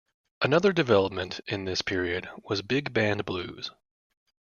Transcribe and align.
Another 0.41 0.73
development 0.73 1.41
in 1.45 1.65
this 1.65 1.83
period 1.83 2.27
was 2.43 2.63
big 2.63 2.91
band 2.91 3.23
blues. 3.23 3.69